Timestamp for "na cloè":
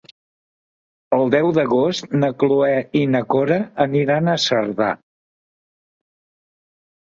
2.21-2.71